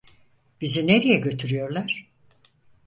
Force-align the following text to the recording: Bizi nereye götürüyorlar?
Bizi 0.61 0.87
nereye 0.87 1.15
götürüyorlar? 1.21 2.09